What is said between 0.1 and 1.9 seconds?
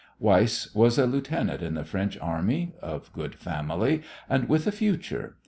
Weiss was a lieutenant in the